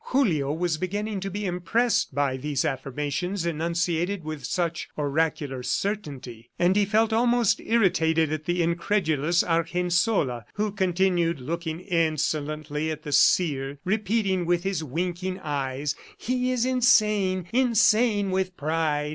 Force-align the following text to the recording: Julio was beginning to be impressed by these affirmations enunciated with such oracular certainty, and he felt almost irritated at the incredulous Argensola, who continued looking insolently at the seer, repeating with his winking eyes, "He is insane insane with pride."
Julio 0.05 0.51
was 0.51 0.79
beginning 0.79 1.19
to 1.19 1.29
be 1.29 1.45
impressed 1.45 2.15
by 2.15 2.35
these 2.35 2.65
affirmations 2.65 3.45
enunciated 3.45 4.23
with 4.23 4.45
such 4.45 4.89
oracular 4.97 5.61
certainty, 5.61 6.49
and 6.57 6.75
he 6.75 6.85
felt 6.85 7.13
almost 7.13 7.59
irritated 7.59 8.33
at 8.33 8.45
the 8.45 8.63
incredulous 8.63 9.43
Argensola, 9.43 10.45
who 10.55 10.71
continued 10.71 11.39
looking 11.39 11.81
insolently 11.81 12.89
at 12.89 13.03
the 13.03 13.11
seer, 13.11 13.77
repeating 13.85 14.47
with 14.47 14.63
his 14.63 14.83
winking 14.83 15.37
eyes, 15.39 15.93
"He 16.17 16.49
is 16.49 16.65
insane 16.65 17.45
insane 17.53 18.31
with 18.31 18.57
pride." 18.57 19.09